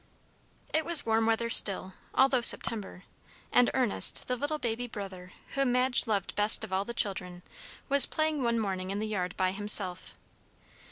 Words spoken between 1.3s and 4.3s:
still, although September, and Ernest,